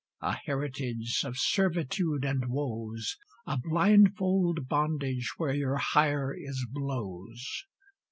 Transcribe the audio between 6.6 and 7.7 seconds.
blows.